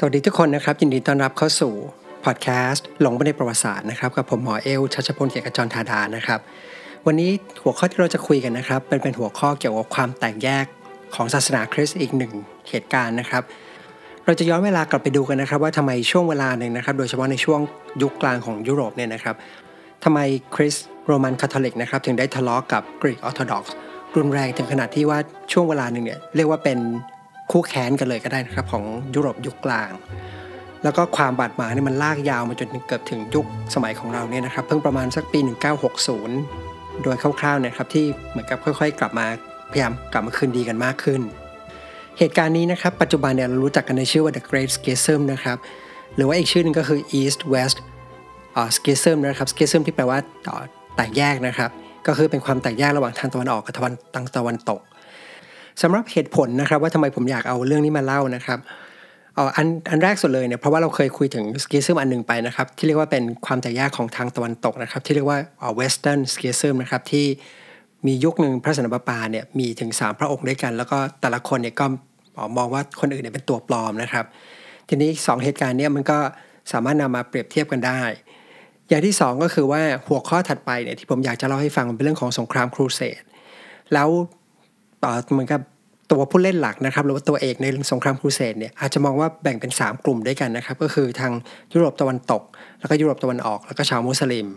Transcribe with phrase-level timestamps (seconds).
[0.00, 1.72] สวัสดีทุกคนนะครับ ยินดีต้อนรับเข้าสู่
[2.24, 6.40] พอดแคสต์หลงไปในประวัติศาสตร์นะครับกับผมหมอเอลชัชพลเกียรติจรธาดานะครับ
[7.06, 7.30] วันนี้
[7.62, 10.66] หัวข้อที่เราจะคุยกันนะครับเป็นเป็นหัวข้อเกี่ยวกับความแตกแยก
[11.14, 12.32] ของศาสนาคริสต์อีกหนึ่ง
[12.68, 13.42] เหตุการณ์นะครับ
[14.24, 17.60] เราจะย้อนเวลากลับไปดูกันนะครับ ว่าทำไมช่วงเวลาหนึ่งนะครับ โดยเฉพาะในช่วง
[18.02, 19.36] ยุคกลางของยุโรปเนี่ยนะครับ
[20.04, 20.18] ทำไม
[20.54, 23.74] คริสต์โรมันคาทอลิกนะครับถึงได้ทะเลาะกับกรีกออร์โธดอกซ์
[24.16, 25.18] รุนแรงถึงขนาดที่ว่า
[25.52, 26.78] ช่วงเวลาหนึ่งเนี่ยเรียกว่าเป็น
[27.50, 28.84] คู่แค้นกันเลยก็ได้นะครับของ
[29.14, 29.90] ยุโรปยุคกลาง
[30.82, 35.38] แล้วก็ความบาดหมางนี่มันลากยาวมาจนเกือบถึงยุคสมัยของเราเนี่ยนะครับ เพิ่งประมาณสักปี
[36.20, 39.26] 1960 โดยคร่าวๆเนี่ยครับที่เหมือนกับค่อย ๆ กลับมา
[39.70, 41.20] พยายามกลับมาคืนดีกันมากขึ้น
[42.18, 45.56] เหตุการณ์นี้นะครับปัจจุบันเนี่ยเรารู้จักกันในชื่อว่า the Great Schism นะครับ
[46.16, 47.78] หรือว่าอีกชื่อนึงก็คือ East West
[48.76, 50.18] Schism นะครับ Schism ที่แปลว่า
[50.96, 51.70] แตกแยกนะครับ
[52.06, 54.80] ก็คือเป็นความแตกแยกระหว่างทางตะวันออกกับตะวันทางตะวันตก
[55.82, 58.58] สำหรับเหตุผลนะครับว่าทำไมผมอยากเอาเรื่องนี้มาเล่านะครับ
[59.56, 65.38] อันอันแรกสุดเลยเนี่ยเพราะว่าเราเคยคุยถึง schism อันหนึ่งไปนะครับ ที่เรียกว่าเป็นความแตกแยกของทางตะวันตกนะครับ ที่เรียกว่า
[65.76, 67.26] Western schism นะครับที่
[68.06, 71.86] มียุคหนึ่งพระสันตะปาปาเนี่ยมีถึง 3 พระองค์ด้วยกัน แล้วก็แต่ละคนเนี่ยก็
[72.56, 74.24] มองว่าคนอื่นเนี่ยเป็นตัวปลอมนะครับ
[74.88, 76.18] ทีนี้ 2 เหตุการณ์เนี่ยมันก็
[76.72, 78.00] สามารถนำมาเปรียบเทียบกันได้
[78.88, 83.22] อย่างที่ 2 ก็คือว่าหัวข้อถัดไปเนี่ยที่ผมอยากจะเล่าให้ฟังเป็นเรื่องของสงครามครูเสด
[83.94, 84.08] แล้ว
[85.32, 85.60] เหมือนกับ
[86.12, 91.32] ตัวผู้เล่นหลักนะครับหรือว่าตัวเอกในสงครามครูเสดเนี่ยอาจจะมองว่าแบ่งเป็น 3 กลุ่มด้วยกันนะครับ ก็คือทาง
[91.72, 92.42] ยุโรปตะวันตก
[92.80, 94.48] แล้วก็ยุโรปตะวันออกแล้วก็ชาวมุสลิม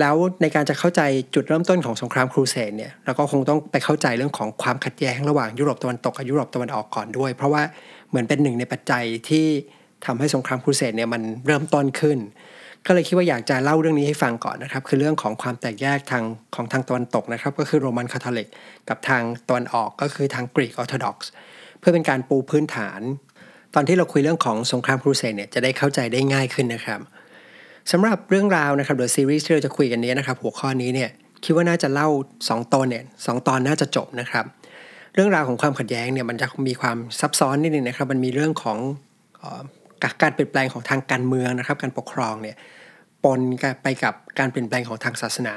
[0.00, 1.00] แล้วในการจะเข้าใจ
[1.34, 7.62] จุดเริ่มต้นของสงครามครูเสดเนี่ยเราก็คงต้องไปเข้าใจเรื่องของความขัดแย้งระหว่างยุโรปตะวันตกกับยุโรปตะวันออกก่อนด้วย เพราะว่า
[8.08, 9.46] เหมือนเป็นหนึ่งในปัจจัยที่
[10.06, 12.18] ทำให้สงครามครูเสดเนี่ยมันเริ่มต้นขึ้น
[12.86, 18.48] ก็เลยคิดว่าอยากจะเล่าเรื่องนี้ให้ฟังก่อนนะครับ คือเรื่องของความแตกแยกทางของทางตะวันตกนะครับ ก็คือโรมันคาทอลิก
[18.88, 21.30] กับทางตะวันออกก็คือทางกรีกออร์โธดอกซ์
[21.78, 23.00] เพื่อเป็นการปูพื้นฐาน
[23.74, 27.00] ตอนที่เราคุยเรื่องของสงครามครูเสดเนี่ยจะได้เข้าใจได้ง่ายขึ้นนะครับ
[27.90, 31.10] สำหรับเรื่องราวนะครับโดยซีรีส์ที่เราจะคุยกันนี้นะครับ หัวข้อนี้เนี่ย
[31.44, 32.08] คิดว่าน่าจะเล่า
[32.40, 34.44] 2 ตอนเนี่ยสตอนน่าจะจบนะครับ
[35.14, 38.78] เรื่องราวของความขัดแย้งเนี่ยมันจะมีความซับซ้อนนิดนึงนะครับ มันมีเรื่องของ
[40.22, 42.56] การเปลี่ยนแปลงของทางการเมืองนะครับ การปกครองเนี่ย
[43.24, 43.40] ปน
[43.82, 45.54] ไปกับการเปลี่ยนแปลงของทางศาสนา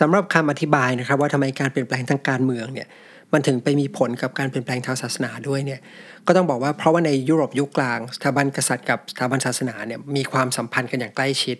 [0.00, 2.88] สำหรับคำอธิบายนะครับ ว่าทำไมการเปลี่ยนแปลงทางการเมืองเนี่ย
[3.32, 5.80] มันถึงไปมีผลกับการเปลี่ยนแปลงทางศาสนาด้วยเนี่ย
[6.26, 11.56] ก็ต้องบอกว่าเพราะว่าในยุโรปยุคกลางสถาบันกษัตริย์กับสถาบันศาสนาเนี่ยมีความสัมพันธ์กันอย่างใกล้ชิด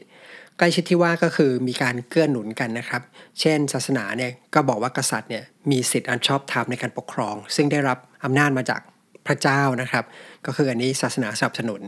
[0.58, 3.02] ใกล้ชิดที่ว่าก็คือมีการเกื้อหนุนกันนะครับ
[3.40, 8.80] เช่น ศาสนาเนี่ยก็บอกว่ากษัตริย์เนี่ยมีสิทธิ์อันชอบธรรมในการปกครอง ซึ่งได้รับอำนาจมาจาก
[9.28, 10.04] พระเจ้านะครับ
[10.46, 11.82] ก็คืออันนี้ศาสนาสนับสนุน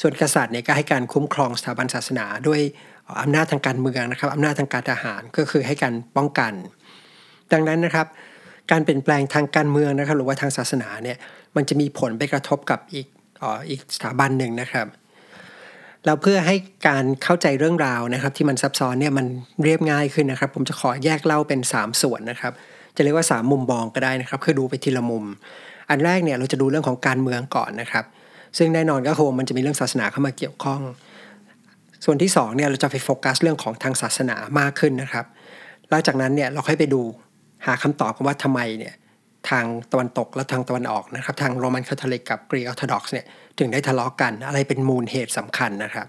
[0.00, 2.60] ส่วนกษัตริย์เนี่ยก็ให้การคุ้มครองสถาบันศาสนาด้วย
[3.22, 6.52] อำนาจทางการเมืองนะครับอำนาจทางการทหารก็คือให้การป้องกัน
[7.52, 8.06] ดังนั้นนะครับ
[8.70, 11.16] การเปลี่ยนแปลงทางการเมืองนะครับ หรือว่าทางศาสนาเนี่ย
[11.56, 13.06] มันจะมีผลไปกระทบกับอีก
[13.42, 14.86] ออีกสถาบันหนึ่งนะครับ
[16.04, 16.56] แล้วเพื่อให้
[16.88, 19.26] การเข้าใจเรื่องราวนะครับ ที่มันซับซ้อนเนี่ยมัน
[19.64, 22.52] เรียบง่ายขึ้นนะครับ ผมจะขอแยกเล่าเป็น 3 ส่วนนะครับ
[22.96, 25.24] จะเรียกว่า 3 มุมมองก็ได้นะครับ คือดูไปทีละมุม
[25.90, 28.04] อันแรกเนี่ยเราจะดูเรื่องของการเมืองก่อนนะครับ
[28.58, 30.80] ซึ่งแน่นอนก็คงมันจะมีเรื่องศาสนาเข้ามาเกี่ยวข้อง
[32.04, 35.24] ส่วนที่2เนี่ยเราจะไปโฟกัสเรื่องของทางศาสนามากขึ้นนะครับ
[35.90, 37.02] หลังจากนั้นเนี่ยเราค่อยไปดู
[37.66, 38.94] หาคำตอบกันว่าทำไมเนี่ย
[39.50, 43.26] ทางตะวันตกและทางตะวันออกนะครับ ทางโรมันคาทอลิกกับกรีกออร์โธดอกซ์เนี่ย
[43.58, 46.06] ถึงได้ทะเลาะกันอะไรเป็นมูลเหตุสำคัญนะครับ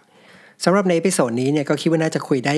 [0.63, 2.55] สำหรับใน episode นี้เนี่ยก็คิดว่าน่าจะคุยได้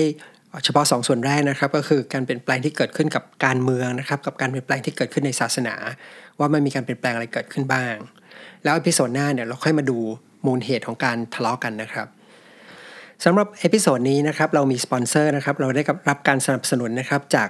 [0.64, 5.74] เฉพาะ2ส่วนแรกนะครับก็คือการเปลี่ยนแปลงที่เกิดขึ้นกับการเมืองนะครับกับการเปลี่ยนแปลงที่เกิดขึ้นในศาสนา
[6.38, 7.94] ว่ามันมีการเปลี่ยนแปลงอะไรเกิดขึ้นบ้าง
[8.64, 9.98] แล้ว episode หน้าเนี่ยเราค่อยมาดู
[10.46, 12.06] มูลเหตุของการทะเลาะกันนะครับ
[13.24, 17.48] สำหรับ episode นี้นะครับเรามีสปอนเซอร์นะครับเราได้รับการสนับสนุนนะครับจาก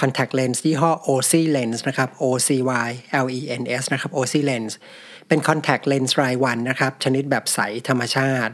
[0.00, 2.88] contact lens ยี่ห้อ OC lens นะครับ OCY
[3.24, 4.72] LENS นะครับ OC lens
[5.28, 8.52] เป็น contact lens รายวันนะครับชนิดแบบใสธรรมชาติ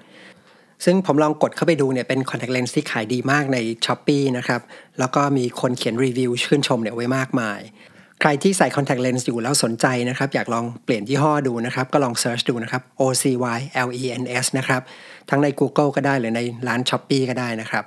[0.85, 4.61] ซึ่งผมลองกดเข้าไปดูเนี่ยเป็น contact lens ที่ขายดีมากใน s h อ p e e นะครับ
[4.99, 7.61] แล้วก็มีคนเขียนรีวิวชื่นชมเนี่ยไว้มากมาย
[8.21, 13.59] ใครที่ใส่ contact lens อยู่แล้วสนใจนะครับ อยากลองเปลี่ยนยี่ห้อดูนะครับ ก็ลอง search ดูนะครับ OCY
[13.89, 14.83] LENS นะครับ
[15.31, 17.85] ทั้งใน Google ก็ได้หรือในร้าน s h อ p e e ก็ได้นะครับ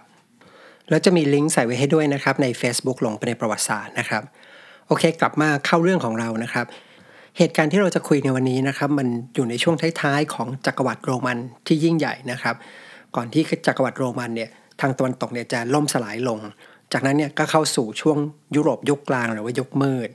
[0.90, 4.24] แล้วจะมีลิงก์ใส่ไว้ให้ด้วยนะครับใน Facebook ลงไปในประวัติศาสตร์นะครับ
[4.88, 6.66] โอเค กลับมาเข้าเรื่องของเรานะครับ
[7.40, 11.38] เหตุการณ์ที่เราจะคุยในวันนี้นะครับมันอยู่ในช่วงท้ายๆของจักรวรรดิโรมัน
[11.68, 12.56] ที่ยิ่งใหญ่นะครับ
[13.16, 14.50] ก่อนที่จักรวรรดิโรมันเนี่ย
[14.82, 16.40] ทางตะวันตกเนี่ยจะล่มสลายลง
[16.94, 18.18] จากนั้นเนี่ยก็เข้าสู่ช่วง
[18.56, 20.10] ยุโรปยุคกลางหรือว่ายุคมืด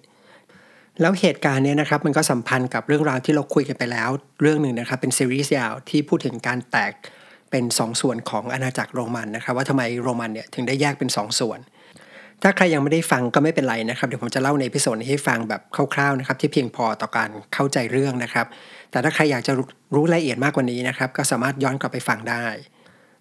[1.00, 4.08] แล้วเหตุการณ์เนี้นะครับมันก็สัมพันธ์กับเรื่องราวที่เราคุยกันไปแล้ว
[4.42, 6.92] เรื่องหนึ่งนะครับเป็นซีรีส์ยาวที่พูดถึงการแตก
[7.50, 11.58] เป็น2ส่วนของอาณาจักรโรมันนะครับว่าทำไมโรมันเนี่ยถึงได้แยกเป็น2ส่วน
[12.42, 15.60] ถ้าใครยังไม่ได้ฟังก็ไม่เป็นไรนะครับ เดี๋ยวผมจะเล่าใน episode นี้ให้ฟังแบบ
[15.94, 18.46] คร่าวๆนะครับที่เพียงพอต่อการเข้าใจเรื่องนะครับ
[18.90, 19.52] แต่ถ้าใครอยากจะ
[19.94, 22.46] รู้รายละเอียดมากกว่านี้นะครับ ก็สามารถย้อนกลับไปฟังได้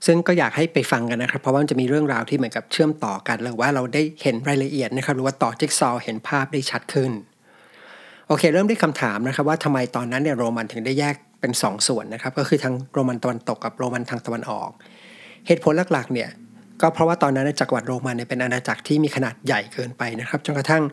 [0.06, 7.12] ซึ่งก็อยากให้ไปฟังกันนะครับ เพราะว่ามันจะมีเรื่องราวที่เหมือนกับเชื่อมต่อกันหรือว่าเราได้เห็นรายละเอียดนะครับ หรือว่าต่อจิ๊กซอว์เห็นภาพได้ชัดขึ้น
[8.28, 14.70] โอเค เริ่มด้วยคำถามนะครับว่าทำไมตอนนั้นเนี่ยโรมันถึงได้แยกเป็น2ส่วนนะครับ ก็คือทางโรมันตะวันตกกับโรมันทางตะวันออก
[15.48, 16.30] เหตุผลหลักๆเนี่ย
[16.82, 20.84] ก็เพราะว่าตอนนั้นจักรวรรดิโรมันเนี่ยเป็นอาณาจักรที่มีขนาดใหญ่เกินไปนะครับจนกระทั่ง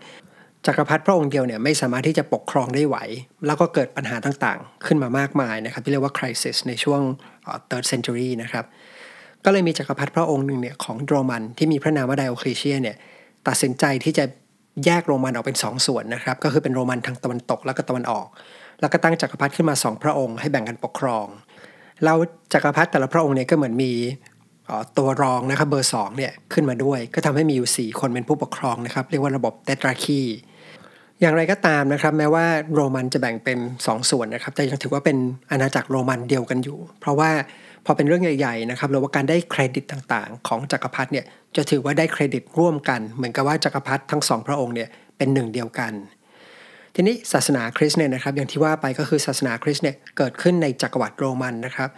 [0.66, 2.96] จักรพรรดิพระองค์เดียวเนี่ยไม่สามารถที่จะปกครองได้ไหว
[3.46, 7.00] แล้วก็เกิดปัญหาต่างๆ ขึ้นมามากมายนะครับที่เรียกว่า crisis ในช่วง
[7.70, 8.64] third century นะครับ
[9.44, 12.96] ก็เลยมีจักรพรรดิพระองค์หนึ่งเนี่ยของโรมันที่มีพระนามว่าไดโอคลีเชียเนี่ย
[13.48, 14.24] ตัดสินใจที่จะ
[14.84, 18.26] แยกโรมันออกเป็น2สส่วนนะครับก็คือเป็นโรมันทางตะวันตกและก็ตะวันออก
[18.80, 21.26] แล้วก็ตั้งจักรพรรดิขึ้นมา 2 พระองค์ให้แบ่งกันปกครอง
[22.04, 22.14] เรา
[22.52, 23.92] จักรพรรดิแต่ละพระองค์เนี่ยก็เหมือนมี
[24.98, 30.20] ตัวรองนะครับเบอร์2เนี่ยขึ้นมาด้วย ก็ทำให้มีอยู่ 4 คนเป็นผู้ปกครองนะครับ เรียกว่าระบบเตตราคี
[31.20, 32.44] อย่างไรก็ตามนะครับ แม้ว่า
[32.74, 35.16] โรมันจะแบ่งเป็น 2 ส่วนนะครับ แต่ยังถือว่าเป็น
[35.50, 37.30] อาณาจักรโรมันเดียวกันอยู่ เพราะว่า
[37.84, 41.24] พอเป็นเรื่องใหญ่ๆนะครับหรือว่าการได้เครดิตต่างๆ ของจักรพรรดิเนี่ย
[41.56, 45.92] จะถือว่าได้เครดิตร่วมกัน เหมือนกับว่าจักรพรรดิทั้งสองพระองค์เนี่ยเป็นหนึ่งเดียวกัน
[46.94, 51.90] ทีนี้ศาสนาคริสต์เนี่ยนะครับอย่างที่ว่าไปก็คือศาสนาคริสต์เนี่ยเกิดขึ้นในจักรวรรดิโรมันนะครับ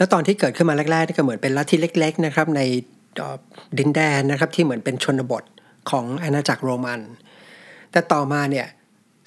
[0.00, 2.60] แล้วตอนที่เกิดขึ้นมาแรกๆนี่ก็เหมือนเป็นลัทธิเล็ก ๆ นะครับ ใน
[3.78, 5.44] ดินแดนนะครับที่เหมือนเป็นชนบท
[5.90, 7.00] ของอาณาจักรโรมัน
[7.92, 8.66] แต่ต่อมาเนี่ย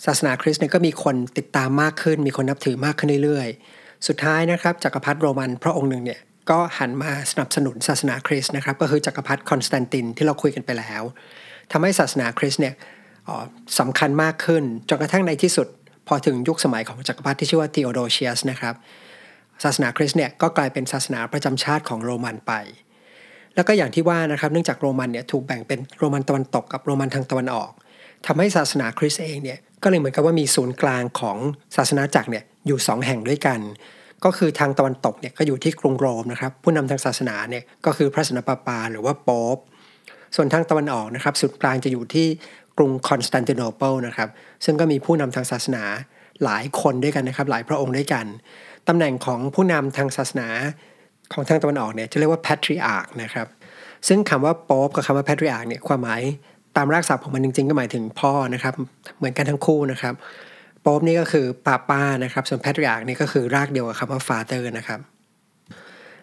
[0.06, 11.04] ศาสนาคริสต์เนี่ยก็มีคนติดตามมากขึ้น มีคนนับถือมากขึ้นเรื่อยๆ สุดท้ายนะครับจักรพรรดิโรมันพระองค์หนึ่งเนี่ยก็หันมาสนับสนุนศาสนาคริสต์นะครับก็คือจักรพรรดิคอนสแตนตินที่เราคุยกันไปแล้ว
[11.72, 12.74] ทำให้ศาสนาคริสต์เนี่ย
[13.80, 15.68] สำคัญมากขึ้นจนกระทั่งในที่สุด
[16.08, 18.76] พอถึงยุคสมัยของจักรพรรดิที่ชื่อว่าทีโอโดเชียสนะครับ
[19.64, 22.54] ศาสนาคริสต์เนี่ยก็กลายเป็นศาสนาประจำชาติของโรมันไป
[23.56, 27.72] แล้วก็อย่างที่ว่านะครับเนื่องจากโรมันเนี่ยถูกแบ่งเป็นโรมันตะวันตกกับโรมันทางตะวันออก
[28.26, 31.38] ทำให้ศาสนาคริสต์เองเนี่ยก็เลยเหมือนกับว่ามีศูนย์กลางของ
[31.76, 33.60] ศาสนาจักรเนี่ยอยู่ 2 แห่งด้วยกัน
[34.24, 39.58] ก็คือทางตะวันตกเนี่ยก็อยู่ที่กรุงโรมนะครับผู้นำทางศาสนาเนี่ยก็คือพระสนปาปาหรือว่าโป๊ป
[40.36, 42.28] ส่วนทางตะวันออกนะครับศูนย์กลางจะอยู่ที่
[42.78, 44.30] กรุงคอนสแตนติโนเปิลนะครับ
[44.66, 45.84] ซึ่งก็มีผู้นำทางศาสนา
[46.44, 48.26] หลายคนด้วยกันนะครับหลายพระองค์ด้วยกัน
[48.88, 50.48] ตำแหน่งของผู้นำทางศาสนา
[51.34, 53.48] ของทางตะวันออกเนี่ยจะเรียกว่า patriarch นะครับ
[54.08, 56.22] ซึ่งคำว่าโป๊ปกับคำว่า patriarch เนี่ยความหมาย
[56.78, 58.74] ตามรากศัพท์ของมันจริงๆ ก็หมายถึงพ่อนะครับ
[59.18, 60.14] เหมือนกันทั้งคู่นะครับ
[60.82, 65.00] โป๊ปนี่ก็คือปาป้านะครับ ส่วน patriarch นี่ก็คือรากเดียวกับคำว่า father นะครับ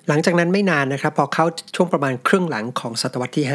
[0.09, 1.47] หลังจากนั้นไม่นานนะครับ พอเข้า
[1.77, 3.47] ช่วงประมาณครึ่งหลังของศตวรรษที่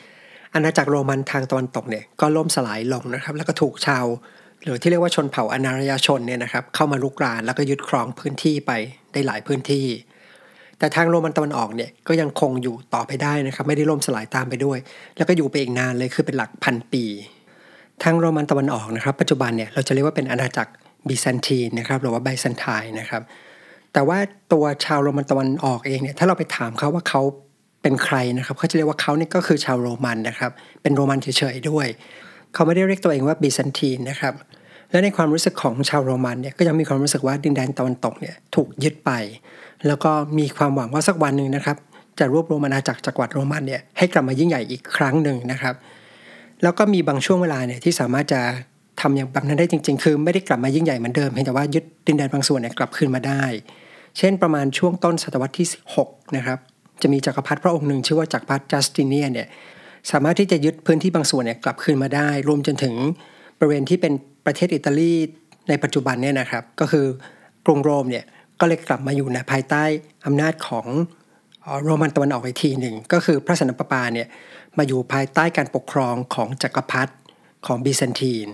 [0.00, 4.04] 5 อาณาจักรโรมันทางตะวันตกเนี่ยก็ล่มสลายลงนะครับ แล้วก็ถูกชาว
[4.64, 8.72] หรือที่เรียกว่าชนเผ่าอนารยชนเนี่ยนะครับเข้ามาลุกรานแล้วก็ยึดครองพื้นที่ไป
[9.12, 9.86] ได้หลายพื้นที่
[10.78, 14.78] แต่ทางโรมันตะวันออกเนี่ยก็ยังคงอยู่ต่อไปได้นะครับไม่ได้ล่มสลายตามไปด้วย
[15.16, 17.04] แล้วก็อยู่ไปอีกนานเลยคือเป็นหลักพันปี
[18.02, 20.72] ทางโรมันตะวันออกนะครับปัจจุบันเนี่ยเราจะเรียกว่าเป็นอาณาจักร
[21.08, 23.22] บิซันทีนนะครับหรือว่าไบซันไทน์นะครับ
[23.92, 24.18] แต่ว่า
[24.52, 27.22] ตัวชาวโรมันตะวันออกเองเนี่ยถ้าเราไปถามเขาว่าเขา
[27.82, 30.50] เป็นใครนะครับเขาจะเรียกว่าเขาเนี่ยก็คือชาวโรมันนะครับ
[30.82, 31.86] เป็นโรมันเฉยๆด้วย
[32.54, 34.34] เขาไม่ได้เรียกตัวเองว่าบิซันทีนนะครับ
[34.90, 39.10] และในความรู้สึกของชาวโรมันเนี่ยก็ยังมีความรู้สึกว่าดินแดนตะวันตกเนี่ยถูกยึดไป
[39.86, 41.76] แล้วก็มีความหวังว่าสักวันหนึ่งนะครับ
[42.18, 45.74] จะรวบรวมอาณาจักรจักรวรรดิโรมันเนี่ยให้กลับมายิ่งใหญ่อีกครั้งหนึ่งนะครับ
[46.62, 48.40] แล้วก็มีบางช่วงเวลาเนี่ยที่สามารถจะ
[49.00, 53.42] ทำอย่างแบบนั้นได้จริง ๆ คือไม่ได้กลับมายิ่งใหญ่เหมือนเดิมเพียงแต่ว่ายึดดินแดนบางส่วนเนี่ยกลับคืนมาได้
[54.18, 55.66] เช่นประมาณช่วงต้นศตวรรษที่
[56.02, 56.58] 6 นะครับ
[57.02, 59.48] จะมีจักรพรรดิพระองค์หนึ่งชื่อว่าจักรพรรดิจัสติเนียเนี่ย
[60.10, 62.94] สามารถที่จะยึดพื้นที่บางส่วนเนี่ยกลับคืนมาได้ รวมจนถึง
[63.58, 64.12] บริเวณที่เป็น
[64.46, 65.12] ประเทศอิตาลี
[65.68, 67.06] ในปัจจุบันเนี่ยนะครับ ก็คือ
[67.66, 68.24] กรุงโรมเนี่ย
[68.60, 69.84] ก็เลยกลับมาอยู่ในภายใต้
[70.26, 70.86] อำนาจของ
[71.84, 74.28] โรมันตะวันออกอีกทีหนึ่ง ก็คือพระสันตะปาเนี่ย
[74.78, 77.12] มาอยู่ภายใต้การปกครองของจักรพรรดิ
[77.66, 78.48] ของบิซนตีน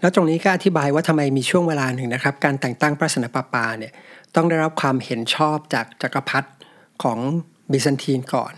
[0.00, 3.92] แล้วตรงนี้ก็อธิบายว่าทำไมมีช่วงเวลาหนึ่งนะครับ การแต่งตั้งพระสันตะปาปาเนี่ย
[4.34, 6.48] ต้องได้รับความเห็นชอบจากจักรพรรดิ
[7.02, 7.18] ของ
[7.72, 8.54] บิซันตีนก่อน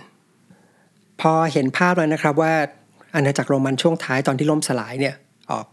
[1.21, 2.53] พอเห็นภาพแล้วนะครับว่า
[3.15, 5.15] อาณาจักรโรมันช่วงท้ายตอนที่ล่มสลายเนี่ย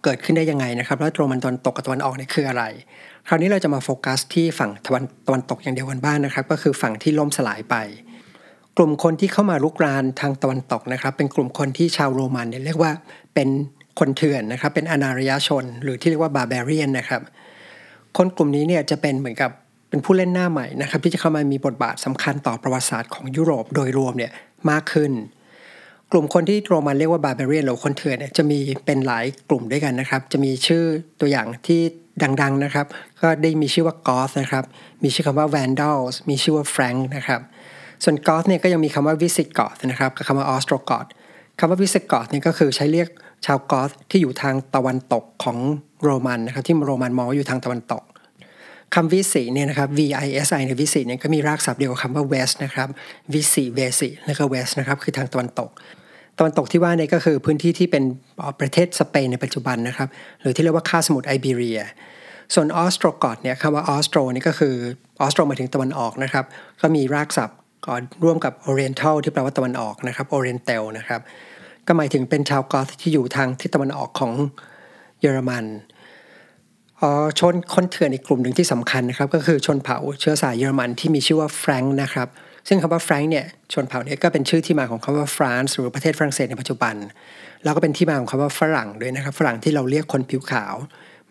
[0.03, 2.63] เกิดขึ้นได้ยังไงนะครับแล้วโรมันตะวันตกกับตะวันออกเนี่ยคืออะไร
[3.27, 7.75] คราวนี้เราจะมาโฟกัสที่ฝั่งตะวันตะวันตกอย่างเดียวกันบ้างนะครับ ก็คือฝั่งที่ล่มสลายไป
[8.77, 12.91] กลุ่มคนที่เข้ามาลุกรานทางตะวันตกนะครับ เป็นกลุ่มคนที่ชาวโรมันเนี่ยเรียกว่า
[13.33, 13.49] เป็น
[13.99, 17.21] คนเถื่อนนะครับ เป็นอนารยชน หรือที่เรียกว่าบาร์เบเรียนนะครับ
[18.17, 19.51] คนกลุ่มนี้เนี่ยจะเป็นเหมือนกับ
[19.93, 24.31] เป็นผู้เล่นหน้าใหม่นะครับที่จะเข้ามามีบทบาทสำคัญต่อประวัติศาสตร์ของยุโรปโดยรวมเนี่ย
[24.69, 25.11] มากขึ้น
[26.11, 30.83] กลุ่มคนที่โรมันเรียกว่าบาร์เบเรียนหรือคนเถื่อนเนี่ยจะมีเป็นหลายกลุ่มด้วยกันนะครับ จะมีชื่อ
[31.21, 31.79] ตัวอย่างที่
[32.41, 32.85] ดังๆนะครับ
[33.21, 34.63] ก็ได้มีชื่อว่ากอสนะครับ
[35.03, 37.41] มีชื่อคำว่าแวนดัลส์มีชื่อว่าแฟรงค์นะครับ
[38.03, 41.05] ส่วนกอธเนี่ยก็ยังมีคำว่าวิสิกอธนะครับกับคำว่าออสโตรกอธ
[41.59, 43.07] คำว่าวิสิกอธเนี่ยก็คือใช้เรียก
[43.45, 45.57] ชาวกอธที่อยู่ทางตะวันตกของ
[46.03, 48.03] โรมันนะครับที่โรมันมองว่าอยู่ทางตะวันตก
[48.93, 52.87] คำวิสีเนี่ยนะครับ V I S I ในวิสีเนี่ยก็มีรากศัพท์เดียวกับคำว่า West นะครับ
[53.33, 55.69] วิสีเวสีแล้วก็ West นะครับคือทางตะวันตก
[56.37, 58.03] ตะวันตกที่ว่าเนี่ยก็คือพื้นที่ที่เป็น
[58.59, 60.07] ประเทศสเปนในปัจจุบันนะครับ
[60.41, 61.81] หรือที่เรียกว่าคาบสมุทรไอบีเรีย
[62.53, 64.75] ส่วนออสโตรกอธเนี่ยคำว่าออสโตรนี่ก็คือ
[65.21, 66.45] ออสโตรหมายถึงตะวันออกนะครับ
[66.81, 67.57] ก็มีรากศัพท์
[67.87, 71.21] ก่อนร่วมกับ Oriental ที่แปลว่าตะวันออกนะครับ Oriental นะครับ
[71.87, 74.31] ก็หมายถึงเป็นชาวกอธที่อยู่ทางทิศตะวันออกของ
[75.21, 75.65] เยอรมัน
[77.39, 82.27] ชนคนเถื่อนอีกกลุ่มหนึ่งที่สำคัญนะครับก็คือชนเผ่าเชื้อสายเยอรมันที่มีชื่อว่าแฟรงค์นะครับ
[82.67, 86.95] ซึ่งคำว่าแฟรงค์เนี่ยชนเผ่าเนี้ยก็เป็นชื่อที่มาของคำว่าฟรานซ์หรือประเทศฝรั่งเศสในปัจจุบัน
[87.63, 90.75] แล้วก็เป็นที่มาของคำว่าฝรั่งด้วยนะครับฝรั่งที่เราเรียกคนผิวขาว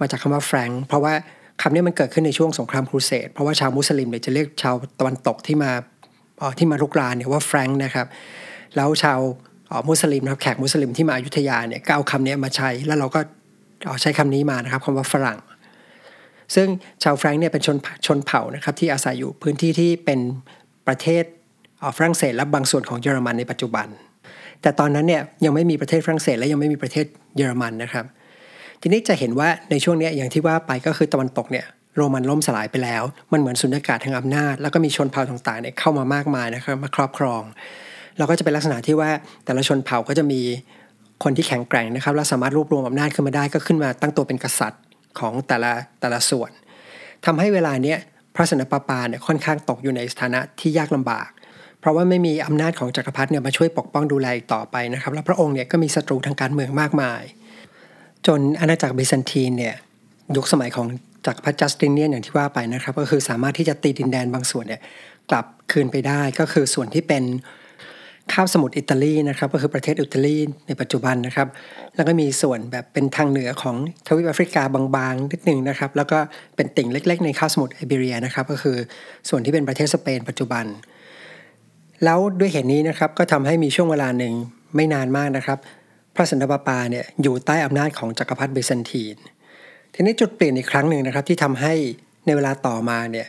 [0.01, 1.15] มาจากคำว่าแฟรงค์เพราะว่า
[1.63, 5.71] คำนี้มันเกิดขึ้นในช่วงสงครามครูเสดเพราะว่าชาวมุสลิมเนี่ยจะเรียกชาวตะวันตกที่มา
[6.59, 8.07] ที่มาลุกรานเนี่ยว่าแฟรงค์นะครับ
[8.77, 9.21] แล้วชาว
[9.89, 13.21] มุสลิมนะครับแขกมุสลิมที่มาอยุธยาเนี่ยก็เอาคำนี้มาใช้แล้วเราก็
[14.03, 15.39] ใช้คำนี้มานะครับคำว่าฝรั่ง
[16.55, 16.69] ซึ่ง
[17.03, 20.21] ชาวแฟรงค์เนี่ยเป็นชนชนเผ่านะครับที่อาศัยอยู่พื้นที่ที่เป็น
[20.87, 21.25] ประเทศ
[21.97, 23.87] ฝรั่งเศสและบางส่วนของเยอรมันในปัจจุบัน
[24.63, 27.07] แต่ตอนนั้นเนี่ยยังไม่มีประเทศฝรั่งเศสและยังไม่มีประเทศ
[27.37, 28.05] เยอรมันนะครับ
[28.81, 37.43] ทีนี้จะเห็นว่าในช่วงนี้อย่างที่ว่าไปก็คือตะวันตกเนี่ยโรมันล่มสลายไปแล้ว มันเหมือนสุญญากาศทางอำนาจ แล้วก็มีชนเผ่าต่างๆเนี่ยเข้ามามากมายนะครับมาครอบครอง
[38.19, 39.11] เราก็จะเป็นลักษณะที่ว่า
[39.45, 40.41] แต่ละชนเผ่าก็จะมี
[41.25, 44.81] คนที่แข็งแกร่งนะครับและสามารถรวบรวมอำนาจขึ้นมาได้ก็ขึ้นมาตั้งตัวเป็นกษัตริย์
[45.19, 46.51] ของแต่ละแต่ละส่วน
[47.27, 47.99] ทำให้เวลาเนี้ย
[48.35, 51.29] พระสนปปาเนี่ยค่อนข้างตกอยู่ในสถานะที่ยากลำบาก
[51.81, 57.23] เพราะว่าไม่มีอำนาจของจักรพรรดิเนี่ยมาช่วยปกป้องดูแลต่อไปนะครับแล้วพระองค์เนี่ยก็มีศัตรูทางการเมืองมากมาย
[58.27, 59.75] จนอาณาจักรบิซันตีนเนี่ย
[60.37, 60.87] ยุคสมัยของ
[61.27, 64.81] จักรพรรดิจัสตินเนียนอย่างที่ว่าไปนะครับ ก็คือสามารถที่จะตีดินแดนบางส่วนเนี่ย
[65.31, 67.23] กลับคืนไปได้ก็คือส่วนที่เป็น
[68.33, 70.37] คาบสมุทรอิตาลีนะครับก็คือประเทศอิตาลี
[70.67, 71.49] ในปัจจุบันนะครับ
[71.97, 73.77] แล้วก็มีส่วนแบบเป็นทางเหนือของ
[74.07, 76.19] ทวีปแอฟริกาบางๆนิดหนึ่งนะครับ แล้วก็
[76.57, 78.77] เป็นติ่งเล็ก ๆ ในคาบสมุทรไอเบเรียนะครับ ก็คือ
[79.29, 80.65] ส่วนที่เป็นประเทศสเปนปัจจุบัน
[82.05, 84.33] แล้วด้วยเหตุนี้นะครับก็ทำให้มีช่วงเวลาหนึ่ง
[84.77, 85.59] ไม่นานมากนะครับ
[86.15, 89.17] พระสันตะปาปาเนี่ยอยู่ใต้อำนาจของจักรพรรดิเบซันทีน
[89.95, 91.75] ทีนี้จุดเปลี่ยนอีกครั้งหนึ่งนะครับที่ทำให้
[92.27, 93.27] ในเวลาต่อมาเนี่ย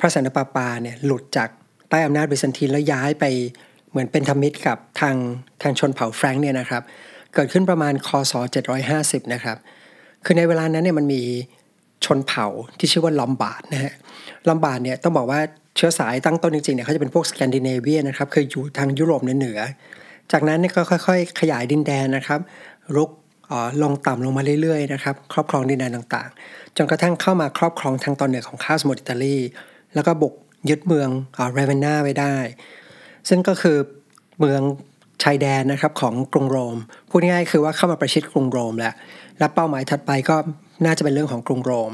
[0.00, 1.48] พระสันตะปาปาเนี่ยหลุดจาก
[1.90, 3.24] ใต้อำนาจเบซันทีนแล้วย้ายไป
[3.92, 5.16] เหมือนเป็นธรรมิตรกับทาง
[5.62, 6.82] ทางชนเผ่าแฟรงค์เนี่ยนะครับ
[7.34, 8.32] เกิดขึ้นประมาณคศ
[8.82, 9.56] 750 นะครับ
[10.24, 11.22] คือในเวลานั้นเนี่ยมันมี
[12.04, 12.46] ชนเผ่า
[12.78, 13.94] ที่ชื่อว่าลอมบาร์ดนะฮะ
[14.48, 15.40] ลอมบาร์ดเนี่ยต้องบอกว่า
[15.76, 19.60] เชื้อสายตั้งต้นจริงๆเนี่ยเขาจะเป็นพวกสแกนดิเนเวียนะครับคืออยู่ทางยุโรปเหนือ
[20.32, 22.40] จากนั้นเนี่ยก็ค่อยๆ ขยายดินแดนนะครับ
[22.96, 23.10] รุก
[23.82, 29.36] ลงต่ำลงมาเรื่อยๆนะครับครอบครองดินแดนต่างๆ จนกระทั่งเข้ามาครอบครองทางตอนเหนือของคาบสมุทรอิตาลี
[29.94, 30.34] แล้วก็บุก
[30.70, 31.08] ยึดเมือง
[31.54, 32.36] เรเวนาไว้ได้
[33.28, 33.76] ซึ่งก็คือ
[34.38, 34.62] เมือง
[35.22, 36.76] ชายแดนนะครับของกรุงโรม
[37.10, 38.94] พูดง่ายๆคือว่าเข้ามาประชิดกรุงโรมแล้ว
[39.38, 40.36] และเป้าหมายถัดไปก็
[40.84, 41.92] น่าจะเป็นเรื่องของกรุงโรม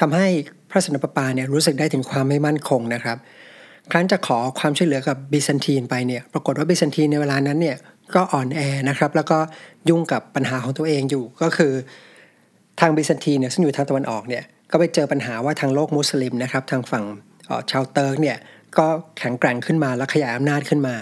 [0.00, 0.26] ทำให้
[0.70, 3.16] พระสันตะปาปาเนี่ยรู้สึกได้ถึงความไม่มั่นคงนะครับ
[3.90, 7.76] ครั้นจะขอความช่วยเหลือกับไบแซนไทน์ไปเนี่ยปรากฏว่าไบแซนไทน์ในเวลานั้นเนี่ย
[8.14, 9.38] ก็อ่อนแอนะครับ แล้วก็
[9.88, 11.72] ยุ่งกับปัญหาของตัวเองอยู่ก็คือ
[12.80, 17.04] ทางไบแซนไทน์เนี่ยซึ่งอยู่ทางตะวันออกเนี่ยก็ไปเจอปัญหาว่าทางโลกมุสลิมนะครับทางฝั่ง
[17.70, 18.36] ชาวเติร์กเนี่ย
[18.78, 18.86] ก็
[19.18, 20.94] แข็งแกร่งขึ้นมาและขยายอำนาจขึ้นมา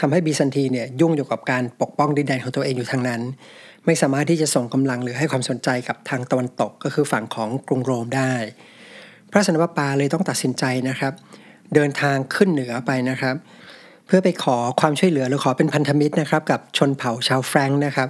[0.00, 3.20] ทำให้ไบแซนไทน์เนี่ยยุ่งอยู่กับการปกป้องดินแดนของตัวเองอยู่ทางนั้น
[3.86, 8.32] ไม่สามารถที่จะส่งกำลังหรือให้ความสนใจกับทางตะวันตกก็คือฝั่งของกรุงโรมได้
[9.30, 11.12] พระสันตะปาปาเลยต้องตัดสินใจนะครับ
[11.74, 13.34] เดินทางขึ้นเหนือไปนะครับ
[14.06, 18.08] เพื่อไปขอความช่วยเหลือหรือขอเป็นพันธมิตรนะครับกับชนเผ่าชาวแฟรงค์นะครับ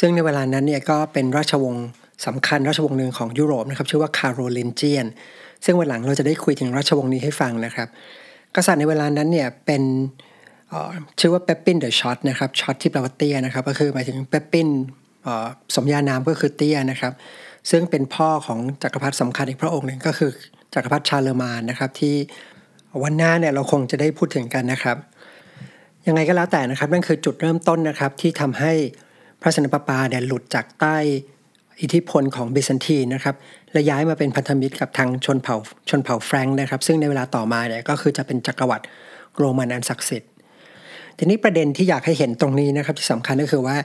[0.00, 1.86] ซึ่งในเวลานั้นเนี่ยก็เป็นราชวงศ์
[2.26, 5.06] สำคัญราชวงศ์หนึ่งของยุโรปนะครับชื่อว่าคาโรลินเจียน
[5.64, 7.88] ซึ่งวันหลังเราจะได้คุยถึงราชวงศ์นี้ให้ฟังนะครับ
[8.56, 9.82] กษัตริย์ในเวลานั้นเนี่ยเป็น
[11.20, 14.68] ชื่อว่าเปแปง the Short นะครับ short ที่แปลว่าเตี้ยนะครับ ก็คือหมายถึงเปแปง
[15.74, 17.12] สมญานามก็คือเตี้ยนะครับ
[17.70, 20.30] ซึ่งเป็นพ่อของจักรพรรดิสำคัญอีกพระองค์หนึ่งก็คือ
[20.74, 22.14] จักรพรรดิชาร์เลอมาญนะครับ ที่
[23.02, 24.96] วันหน้าเนี่ยเราคงจะได้พูดถึงกันนะครับ
[26.06, 28.72] ยังไงก็แล้วแต่นะครับนั่นคือจุดเริ่มต้นนะครับที่ทำให้
[29.40, 30.96] พระสนปปาเนี่ยหลุดจากใต้
[31.80, 33.34] อิทธิพลของเบซันทีนะครับ
[33.72, 35.56] และย้ายมาเป็นพันธมิตรกับทางชนเผ่า
[35.90, 38.84] ชนเผ่าแฟรงค์นะครับ ซึ่งในเวลาต่อมาเนี่ยก็คือจะเป็นจักรวรรดิ
[39.38, 40.30] โรมันอันศักดิ์สิทธิ์
[41.18, 43.76] ทีนี้ประเด็นที่อยากให้เห็นตรงนี้นะครับที่สำคัญก็คือว่า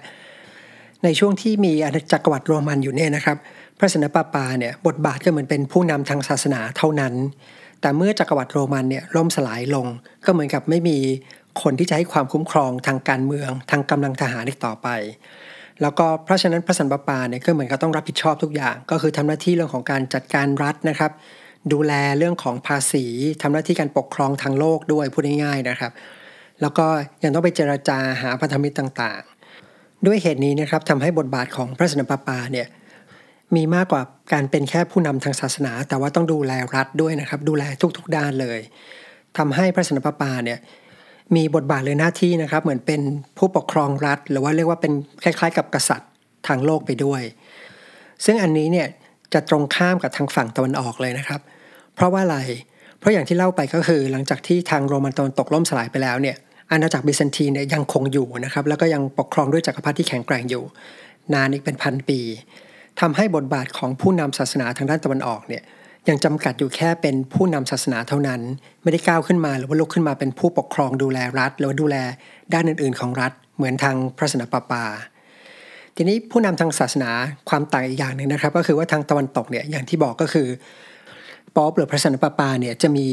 [1.04, 3.38] ในช่วงที่มีอาณาจักรวรรดิโรมันอยู่เนี่ยนะครับ
[3.78, 7.14] พระสนปาปาเนี่ยบทบาทก็เหมือนเป็นผู้นำทางศาสนาเท่านั้น
[7.82, 9.88] แต่เมื่อจักรวรรดิโรมันเนี่ยล่มสลายลง
[10.26, 10.98] ก็เหมือนกับไม่มี
[11.64, 14.88] คนที่จะให้ความคุ้มครองทางการเมือง ทางกำลังทหารอีกต่อไป
[15.82, 21.12] แล้วก็เพราะฉะนั้นพระสันปปาเนี่ยก็เหมือนกับต้องรับผิดชอบทุกอย่าง ก็คือทำหน้าที่เรื่องของการจัดการรัฐนะครับ
[21.74, 23.06] ดูแลเรื่องของภาษี
[23.42, 25.92] ทำหน้าที่การปกครองทางโลกด้วยพูดง่ายๆนะครับ
[26.62, 26.86] แล้วก็
[27.24, 32.68] ยังต้องไปเจราจาหาพันธมิตรต่างๆ ด้วยเหตุนี้นะครับทำให้บทบาทของพระสันปาปาเนี่ย
[33.56, 34.02] มีมากกว่า
[34.34, 37.64] การเป็นแค่ผู้นำทางศาสนา แต่ว่าต้องดูแลรัฐด้วยนะครับ ดูแล
[37.98, 38.60] ทุกๆด้านเลย
[39.38, 40.60] ทำให้พระสันปาปาเนี่ย
[41.36, 43.02] มีบทบาทเลยหน้าที่นะครับ เหมือนเป็น
[43.38, 44.94] ผู้ปกครองรัฐ หรือว่าเรียกว่าเป็น
[45.24, 46.10] คล้ายๆ กับกษัตริย์
[46.48, 47.22] ทางโลกไปด้วย
[48.26, 48.88] ซึ่งอันนี้เนี่ย
[49.34, 51.42] จะตรงข้ามกับทางฝั่งตะวันออกเลยนะครับ
[51.96, 52.38] เพราะว่าอะไร
[53.00, 56.36] เพราะอย่างที่เล่าไปก็คือ หลังจากที่ทางโรมันตะวันตกล่มสลายไปแล้วเนี่ย
[56.72, 60.64] อาณาจักรบิซันตีนเนี่ยยังคงอยู่นะครับแล้วก็ยังปกครองด้วยจักรพรรดิที่แข็งแกร่งอยู่
[61.34, 62.20] นานอีกเป็นพันปี
[63.02, 65.64] ทำให้บทบาทของผู้นำศาสนาทางด้านตะวันออกเนี่ย
[66.10, 68.42] ยังจำกัดอยู่แค่เป็นผู้นำศาสนาเท่านั้น
[68.84, 71.96] ไม่ได้ก้าวขึ้นมาหรือว่าลุกขึ้นมาเป็นผู้ปกครองดูแลรัฐ หรือว่าดูแล
[72.54, 74.84] ด้านอื่นๆ ของรัฐ เหมือนทางพระสนปาปา
[75.96, 77.12] ทีนี้ผู้นำทางศาสนา
[77.50, 80.48] ความต่างอีกอย่างหนึ่งนะครับ ก็คือว่าทางตะวันตกเนี่ยอย่างที่บอกก็คือ
[81.56, 83.08] ป๊อปหรือพระสนปาปาเนี่ยจะมี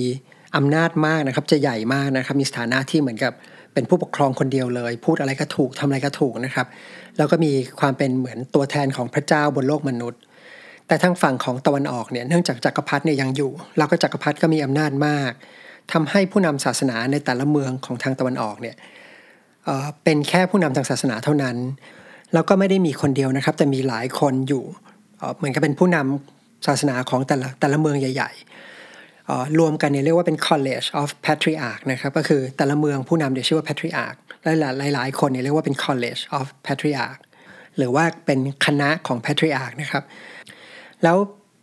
[0.56, 3.32] อำนาจมากนะครับจะใหญ่มากนะครับมีสถานะที่เหมือนกับ
[3.74, 6.66] เป็นผู้ปกครองคนเดียวเลย พูดอะไรก็ถูกทำอะไรก็ถูกนะครับ
[7.16, 10.20] แล้วก็มีความเป็นเหมือนตัวแทนของพระเจ้าบนโลกมนุษย์
[10.88, 15.32] แต่ทางฝั่งของตะวันออกเนี่ยเนื่องจากจักรพรรดิเนี่ยยังอยู่ แล้วก็จักรพรรดิก็มีอำนาจมาก
[15.92, 18.76] ทำให้ผู้นำศาสนาในแต่ละเมืองของทางตะวันออกเนี่ย
[19.64, 21.56] เเป็นแค่ผู้นำทางศาสนาเท่านั้น
[22.32, 24.64] แล้วก็ไม่ได้มีคนเดียวนะครับ แต่มีหลายคนอยู่
[25.36, 37.20] เหมือนกับเป็นผู้นำศาสนาของแต่ละแต่ละเมืองใหญ่ๆรวมกันเนี่ยเรียกว่าเป็น College of Patriarch นะครับก็คือแต่ละเมืองผู้นำเนี่ยชื่อว่า Patriarch หลายหลายๆคนเนี่ยเรียกว่าเป็น College of Patriarch
[37.76, 40.04] หรือว่าเป็นคณะของ Patriarch นะครับ
[41.02, 41.16] แล้ว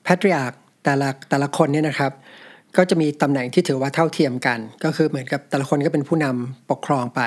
[0.07, 2.11] Patriarch แต่ละแต่ละคนเนี่ยนะครับ
[2.77, 7.21] ก็จะมีตำแหน่งที่ถือว่าเท่าเทียมกัน ก็คือเหมือนกับแต่ละคนก็เป็นผู้นำปกครองไป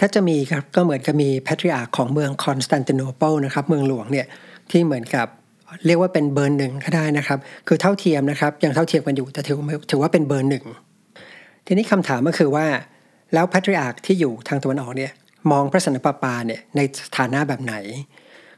[0.00, 4.26] ถ้าจะมีครับก็เหมือนกับมี Patriarch ของเมืองคอนสแตนติโนเปิลนะครับเมืองหลวงเนี่ย
[4.70, 5.26] ที่เหมือนกับ
[5.86, 7.38] เรียกว่าเป็นเบอร์หนึ่งก็ได้นะครับ
[7.68, 9.56] คือเท่าเทียมนะครับยังเท่าเทียมกันอยู่แต่ถือ
[9.90, 10.64] ถือว่าเป็นเบอร์หนึ่ง
[11.66, 12.66] ทีนี้คำถามก็คือว่า
[13.34, 15.12] แล้ว patriarch ที่อยู่ทางตะวันออกเนี่ย
[15.50, 16.80] มองพระสันตะปาปาเนี่ยใน
[17.16, 17.74] ฐานะแบบไหน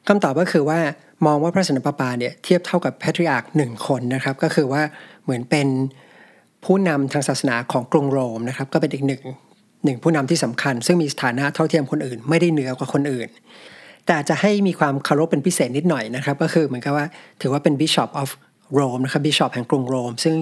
[0.09, 0.78] คำตอบก็คือว่า
[1.26, 4.82] มองว่าพระสันตะปาปาเนี่ยเทียบเท่ากับ patriarch หนึ่งคนนะครับ ก็คือว่า
[5.25, 5.68] เหมือนเป็น
[6.64, 9.22] ผู้นำทางศาสนาของกรุงโรมนะครับ ก็เป็นอีกหนึ่ง
[9.85, 13.29] หนึ่งผู้นำที่สำคัญ ซึ่งมีสถานะเท่าเทียมคนอื่น ไม่ได้เหนือกว่าคนอื่น
[14.07, 17.07] แต่จะให้มีความเคารพเป็นพิเศษนิดหน่อยนะครับ ก็คือเหมือนกับว่า
[17.40, 18.29] ถือว่าเป็น Bishop of
[18.79, 20.37] Rome นะครับ Bishop แห่งกรุงโรม ซึ่ง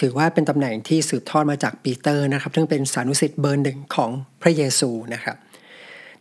[0.00, 4.10] ถือว่าเป็นตำแหน่งที่สืบทอดมาจากปีเตอร์นะครับ ซึ่งเป็นสานุศิษย์เบอร์หนึ่งของ
[4.42, 5.36] พระเยซูนะครับ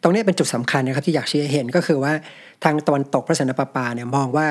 [0.02, 2.14] ตรงนี้เป็นจุดสำคัญนะครับที่อยากชี้เห็นก็คือว่า
[2.64, 4.48] ทางตะวันตกพระสันตะปาปาเนี่ยมองว่า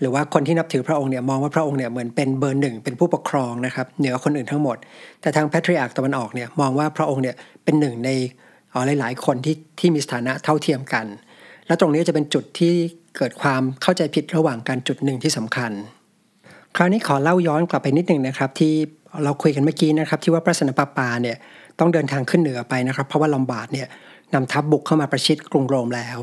[0.00, 4.76] หรือว่าคนที่นับถือพระองค์เนี่ยมองว่าพระองค์เนี่ยเหมือนเป็นเบอร์หนึ่งเป็นผู้ปกครองนะครับเหนือคนอื่นทั้งหมด
[5.20, 8.10] แต่ทาง Patriarch ตะวันออกเนี่ยมองว่าพระองค์เนี่ยเป็นหนึ่งใน
[8.72, 11.06] อ๋อหลายๆ คนที่ที่มีสถานะเท่าเทียมกัน
[11.66, 12.74] และตรงนี้จะเป็นจุดที่
[13.16, 15.72] เกิดความเข้าใจผิดระหว่างกันจุดหนึ่งที่สำคัญ
[16.76, 18.72] คราวนี้ขอเล่าย้อนกลับไปนิดหนึ่งนะครับ ที่
[19.24, 21.36] เราคุยกันเมื่อกี้นะครับที่ว่าพระสันตะปาปาเนี่ย
[21.78, 23.88] ต้องเดินทางขึ้นเหนือไปนะครับ เพราะว่าลอมบาร์ดเนี่ย
[24.34, 26.18] นำทัพบุกเข้ามาประชิดกรุงโรมแล้ว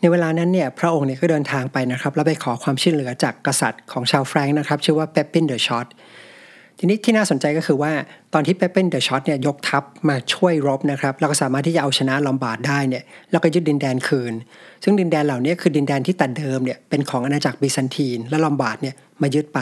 [0.00, 5.86] ในเวลานั้นเนี่ยพระองค์เนี่ยก็เดินทางไปนะครับ แล้วไปขอความช่วยเหลือจากกษัตริย์ของชาวแฟรงค์นะครับ ชื่อว่า Pepin the Short
[6.78, 7.92] ทีนี้ที่น่าสนใจก็คือว่า
[8.34, 14.32] ตอนที่ Pepin the Short เนี่ยยกทัพมาช่วยรบนะครับแล้วก็สามารถที่จะเอาชนะลอมบาร์ดได้เนี่ยแล้วก็ยึดดินแดนคืน
[14.82, 19.60] ซึ่งดินแดนเหล่านี้คือดินแดนที่แต่เดิมเนี่ยเป็นของอาณาจักร Byzantine และลอมบาร์ดเนี่ยมายึดไป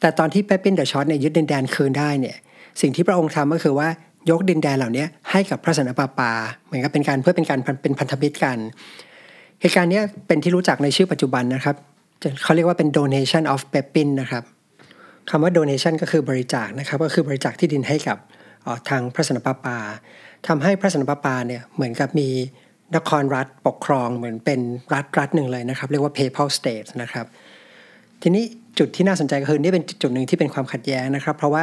[0.00, 2.36] แต่ตอนที่ Pepin the Short เนี่ยยึดดินแดนคืนได้เนี่ย
[2.80, 3.88] สิ่งที่พระองค์ทำก็คือว่า
[4.30, 6.32] ยกดินแดนเหล่านี้ให้กับพระสันปาปา
[6.66, 8.58] เหมือนกับเป็นการเพื่อเป็นการเป็นพันธมิตรกัน
[9.60, 11.76] เหตุการณ์นี้เป็นที่รู้จักในชื่อปัจจุบันนะครับ
[12.42, 14.42] เขาเรียกว่าเป็น donation of Pepin นะครับ
[15.30, 18.18] คำว่า donation ก็คือบริจาคนะครับ ก็คือบริจาคที่ดินให้กับ
[18.88, 19.78] ทางพระสันปาปา
[20.46, 22.28] ทำให้พระสันปาปาเนี่ยเหมือนกับมี
[22.96, 24.60] นครรัฐปกครองเหมือนเป็น
[24.94, 27.26] รัฐรัฐหนึ่งเลยนะครับ เรียกว่า papal state นะครับ
[28.22, 28.44] ทีนี้
[28.78, 31.62] จุดที่น่าสนใจก็คือนี่เป็นจุดหนึ่งที่เป็นความขัดแย้งนะครับ เพราะว่า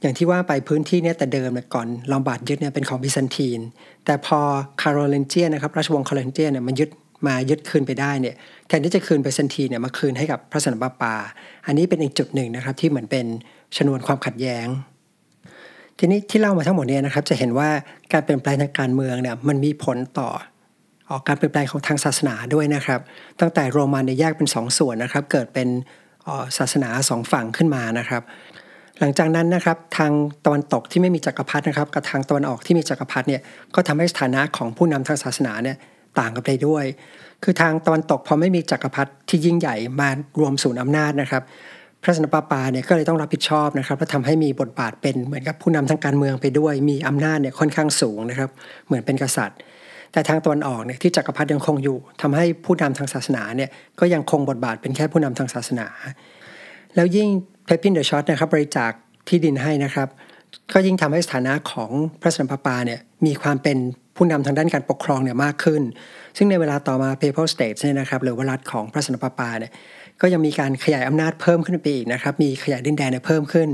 [0.00, 3.60] อย่างที่ว่าไปพื้นที่เนี้ยแต่เดิมก่อนลอมบาร์ดยึดเนี่ยเป็นของ Byzantine
[4.04, 4.38] แต่พอ
[4.82, 6.90] Carolingian นะครับราชวงศ์ Carolingian เนี่ยมันยึด
[7.26, 8.34] มายึดคืนไปได้เนี่ย
[8.68, 11.14] แทนที่จะคืนบิซันตีเนี่ยมาคืนให้กับพระสันปาปา
[11.66, 13.26] อันนี้เป็นอีกจุดหนึ่งนะครับที่เหมือนเป็น
[13.76, 14.66] ชนวนความขัดแย้ง
[15.98, 17.68] ทีนี้ที่เล่ามาทั้งหมดเนี่ยนะครับจะเห็นว่า
[18.12, 20.28] การเปลี่ยนแปลงทางการเมืองเนี่ยมันมีผลต่อ
[21.10, 23.00] ออกการเปลี่ยนแปลงของทางศาสนาด้วยนะครับ
[23.40, 25.68] ตั้งแต่โรมันเนี่ยแยกเป็น2ส่วนนะครับ เกิดเป็น
[26.58, 28.22] ศาสนาสองฝั่งขึ้นมานะครับ
[29.00, 30.12] หลังจากนั้นนะครับทาง
[30.44, 33.42] ตะวันตกที่ไม่มีจักรพรรดินะครับกับทางตะวันออกที่มีจักรพรรดิเนี่ย
[33.74, 35.76] ก็ทำให้สถานะของผู้นำทางศาสนาเนี่ย
[36.18, 36.84] ต่างกันไปด้วย
[37.42, 40.08] คือทางตะวันตกพอไม่มีจักรพรรดิที่ยิ่งใหญ่มา
[40.40, 41.42] รวมศูนย์อำนาจนะครับ
[42.02, 48.50] พระสนปาปาเนี่ยก็เลยต้องรับผิดชอบนะครับและทำให้มีบทบาทเป็นเหมือนกับผู้นำทางการเมืองไปด้วย มีอำนาจเนี่ยค่อนข้างสูงนะครับ
[48.86, 49.58] เหมือนเป็นกษัตริย์
[50.12, 55.86] แต่ทางตะวันออกเนี่ยที่จักรพรรดิยังคงอยู่ทำให้ผู้นำทางศาสนาเนี่ยก็ยังคงบทบาทเป็นแค่ผู้นำทางศาสนา
[56.94, 57.28] แล้วยิ่ง
[57.68, 58.92] เพปินเดอะช็อตนะครับบริจาค
[59.28, 60.08] ที่ดินให้นะครับ
[60.72, 63.76] ก็ยิ่งทำให้สถานะของพระสันปาปาเนี่ยมีความเป็น
[64.16, 65.82] ผู้นำทางด้านการปกครองเนี่ยมากขึ้น
[66.36, 69.72] ซึ่งในเวลาต่อมา Papal States เนี่ยนะครับหรือว่ารัฐของพระสันตะปาปาเนี่ย
[70.20, 73.68] ก็ยังมีการขยายอำนาจเพิ่มขึ้นไปอีกนะครับ มีขยายดินแดนเนี่ยเพิ่มขึ้น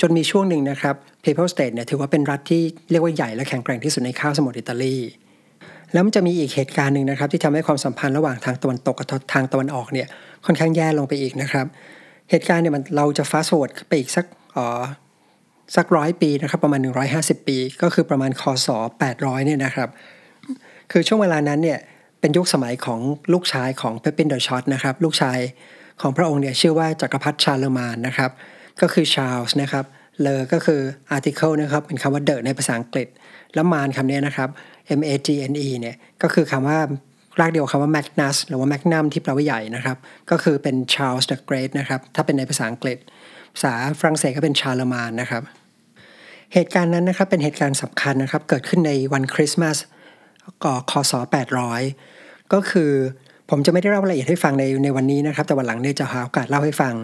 [0.00, 4.96] จนมีช่วงหนึ่งนะครับ Papal State เนี่ยถือว่าเป็นรัฐที่เรียกว่าใหญ่และแข็งแกร่งที่สุดในข้าวสมุทรอิตาลี
[5.92, 10.08] แล้วมันจะมีอีกเหตุการณ์หนึ่งนะครับ ที่ทำให้ความสัมพันธ์ระหว่างทางตะวันตกกับทางตะวันออกเนี่ย
[10.46, 11.66] ค่อนข้างแย่ลงไปอีกนะครับ
[12.30, 14.24] เหตุการณ์เนี่ยมันเราจะ fast forward ไปอีกสัก
[14.56, 14.66] อ๋อ
[15.76, 16.80] สักร้อยปีนะครับประมาณ
[17.14, 18.68] 150 ปี ก็คือประมาณคศ
[19.06, 19.88] 800เนี่ยนะครับ
[20.92, 21.78] คือช่วงเวลานั้นเนี่ย
[22.20, 23.00] เป็นยุคสมัยของ
[23.32, 25.38] ลูกชายของ Pepin the Short นะครับลูกชาย
[26.00, 28.30] ของพระองค์เนี่ยชื่อว่าจักรพรรดิ Charlemagne นะครับ
[28.80, 29.84] ก็คือชาร์ลส์นะครับ
[30.20, 30.80] le ก็คือ
[31.16, 33.08] article นะครับเป็นคำว่า the ในภาษาอังกฤษ
[33.54, 34.48] แล้ว magne คำนี้นะครับ
[34.98, 36.78] M A G N E เนี่ยก็คือคำว่า
[37.40, 39.96] รากเดียวคำว่า Magnus หรือว่า Magnum ที่แปลว่าใหญ่นะครับ
[40.30, 42.98] ก็คือเป็น Charles the Great นะครับ ถ้าเป็นในภาษาอังกฤษ
[43.54, 45.42] ภาษาฝรั่งเศสก็เป็นชาลมานนะครับ
[46.54, 49.76] เหตุการณ์นั้นนะครับเป็นเหตุการณ์สำคัญนะครับ เกิดขึ้นในวันคริสต์มาส
[50.64, 51.12] ก่อคศ
[51.82, 52.90] 800 ก็คือ
[53.50, 56.94] ผมจะไม่ได้เล่ารายละเอียดให้ฟังในในวันนี้นะครับ แต่วันหลังเนี่ยจะหาโอกาสเล่าให้ฟัง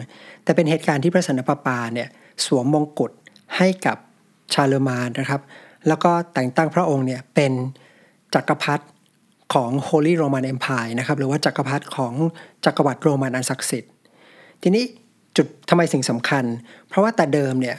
[0.45, 2.09] แต่เป็นเหตุการณ์ที่พระสันตะปาปาเนี่ย
[2.47, 3.13] สวมมงกุฎ
[3.57, 3.97] ให้กับ
[4.55, 5.41] Charlemagne นะครับ
[5.89, 7.53] แล้วก็แต่งตั้งพระองค์เนี่ยเป็น
[8.35, 8.85] จักรพรรดิ
[9.53, 12.15] ของ Holy Roman Empire นะครับหรือว่าจักรพรรดิของ
[12.65, 13.93] จักรวรรดิโรมันอันศักดิ์สิทธิ์
[14.63, 14.85] ทีนี้
[15.37, 16.45] จุดทำไมสิ่งสำคัญ
[16.89, 17.77] เพราะว่าแต่เดิมเนี่ย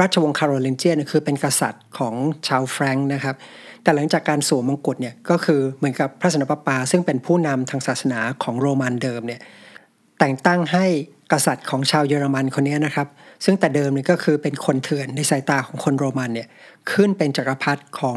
[0.00, 2.14] ราชวงศ์ Carolingian คือเป็นกษัตริย์ของ
[2.48, 3.36] ชาวแฟรงค์นะครับ
[3.82, 9.40] แต่หลังจากการสวมมงกุฎเนี่ยก็คือเหมือนกับพระสันตะปาปา ซึ่งเป็นผู้นำทางศาสนาของโรมันเดิมเนี่ย
[10.18, 10.86] แต่งตั้งให้
[11.32, 13.08] กษัตริย์ของชาวเยอรมันคนนี้นะครับ
[13.44, 16.48] ซึ่งแต่เดิมเนี่ยก็คือเป็นคนเถื่อนในสายตาของคนโรมันเนี่ย
[16.92, 18.16] ขึ้นเป็นจักรพรรดิของ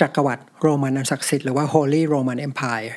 [0.00, 2.90] จักรวรรดิโรมันอันศักดิ์สิทธิ์หรือว่า Holy Roman Empire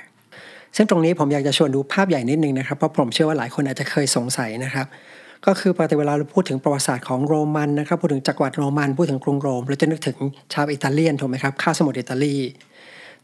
[0.75, 4.87] ซึ่งตรงนี้ผมอยากจะชวนดูภาพใหญ่นิดนึงนะครับ เพราะผมเชื่อว่าหลายคนอาจจะเคยสงสัยนะครับ
[5.45, 10.17] ก็คือปกติเวลาเราพูดถึงประวัติศาสตร์ของโรมันนะครับพูดถึงจักรวรรดิโรมันพูดถึงกรุงโรมเราจะนึกถึง
[10.53, 12.35] ชาวอิตาเลียนถูกไหมครับข้าสมุทรอิตาลี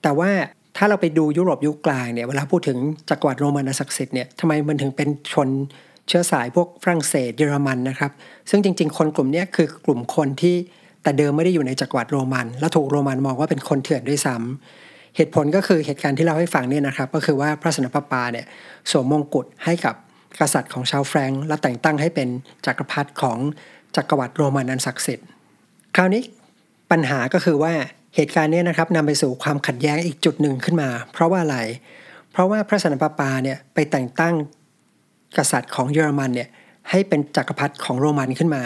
[0.02, 0.30] แต่ว่า
[0.78, 2.78] ถ้าเราไปดูยุโรปยุคกลางเนี่ยเวลาพูดถึง
[3.10, 5.50] จักรวรรดิโรมันอันศักดิ์สิทธิ์เนี่ยทำไมมันถึงเป็นชน
[6.08, 8.12] เชื้อสายพวกฝรั่งเศสเยอรมันนะครับ
[8.50, 10.56] ซึ่งจริง ๆ คนกลุ่มนี้คือกลุ่มคนที่
[11.04, 18.46] แต่เดิมไม่ได้อยู่ในจักรวรรดิโรมัน และถูกโรมันมองว่าเป็นคนเถื่อนด้วยซ้ำเหตุผลก็คือเหตุการณ์ที่เราให้ฟังเนี่ยนะครับ ก็คือว่าพระสนปปาเนี่ย
[18.92, 19.96] สวมมงกุฎให้กับ
[20.40, 22.30] กษัตริย์ของชาวแฟรงก์และแต่งตั้งให้เป็น
[22.66, 23.38] จักรพรรดิของ
[23.96, 25.28] จักรวรรดิโรมันอันศักดิ์สิทธิ์
[25.96, 26.24] คราวนี้
[26.92, 27.74] ปัญหาก็คือว่า
[28.16, 31.58] เหตุการณ์นี้นะครับนำไปสู่ความขัดแย้งอีกจุดหนึ่งขึ้นมา เพราะว่าอะไร
[32.32, 34.34] เพราะว่าพระสนปปาเนี่ยไปแต่งตั้ง
[35.38, 36.50] กษัตริย์ของเยอรมันเนี่ย
[36.90, 38.64] ให้เป็นจักรพรรดิของโรมันขึ้นมา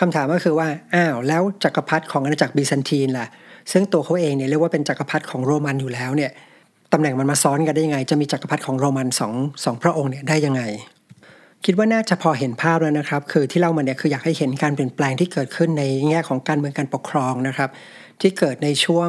[0.00, 3.26] คำถามก็คือว่าอ้าวแล้วจักรพรรดิของอาณาจักรบีซันทีนล่ะ
[3.72, 6.30] ซึ่งตัวเขาเองเนี่ยเรียกว่าเป็นจักรพรรดิของโรมันอยู่แล้วเนี่ย
[6.92, 9.32] ตำแหน่งมันมาซ้อนกันได้ยังไง จะมีจักรพรรดิของโรมันสอง
[9.64, 10.62] สองพระองค์เนี่ยได้ยังไง
[11.64, 17.70] คิดว่าน่าจะพอเห็นภาพแล้วนะครับ คือที่เล่ามาเนี่ยคืออยากให้เห็นการเปลี่ยนแปลงที่เกิดขึ้นในแง่ของการเมืองการปกครองนะครับ
[18.20, 19.08] ที่เกิดในช่วง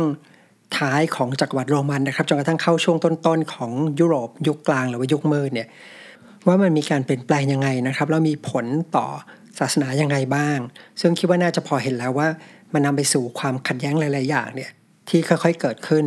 [0.77, 5.67] ท้ายของจักรวรรดิโรมันนะครับจนกระทั่งเข้าช่วงต้นๆของยุโรปยุคกลางหรือว่ายุคมืดเนี่ย
[6.47, 9.07] ว่ามันมีการเปลี่ยนแปลงยังไงนะครับแล้วมีผลต่อ
[9.59, 10.57] ศาสนายังไงบ้าง
[11.01, 12.27] ซึ่งคิดว่าน่าจะพอเห็นแล้วว่า
[12.73, 14.71] มันนำไปสู่ความขัดแย้งหลาย ๆ อย่างเนี่ย
[15.09, 16.05] ที่ค่อยๆเกิดขึ้น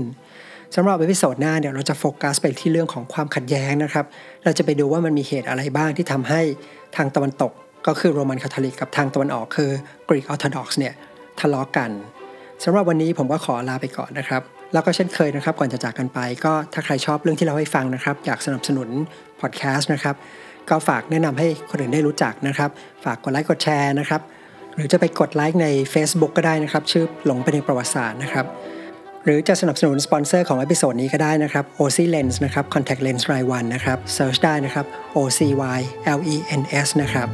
[0.74, 4.06] สำหรับ episode หน้าเดี๋ยวเราจะโฟกัสไปที่เรื่องของความขัดแย้งนะครับ
[4.44, 6.40] เราจะไปดูว่ามันมีเหตุอะไรบ้างที่ทำให้
[6.96, 7.52] ทางตะวันตก
[7.86, 9.70] ก็คือโรมันคาทอลิกกับทางตะวันออกคือ
[10.08, 10.94] กรีกออร์โธดอกซ์เนี่ย
[11.40, 11.90] ทะเลาะกัน
[12.64, 18.88] สำหรับวันนี้ผมก็ขอลาไปก่อนนะครับ แล้วก็เช่นเคยนะครับ ก่อนจะจากกันไป ก็ถ้าใครชอบเรื่องที่เล่าให้ฟังนะครับ อยากสนับสนุน
[19.40, 20.16] พอดแคสต์นะครับ
[20.70, 22.70] ก็ฝากแนะนำให้คนอื่นได้รู้จักนะครับ
[23.04, 24.20] ฝากกดไลค์กดแชร์นะครับ
[24.74, 28.46] หรือจะไปกดไลค์ใน Facebook ก็ได้นะครับ ชื่อหลงไปในประวัติศาสตร์นะครับ
[29.24, 35.80] หรือจะสนับสนุนสปอนเซอร์ของ episode นี้ก็ได้นะครับ OC Lens นะครับ Contact Lens รายวันนะครับ Search ได้นะครับ OCY
[36.18, 37.28] LENS นะครับ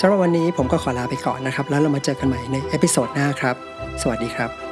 [0.00, 3.56] สำหรับวันนี้ผมก็ขอลาไปก่อนนะครับ แล้วเรามาเจอกันใหม่ใน episode หน้าครับ
[4.02, 4.65] สวัสดีครับ